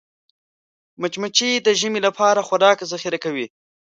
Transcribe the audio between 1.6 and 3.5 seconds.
د ژمي لپاره خوراک ذخیره کوي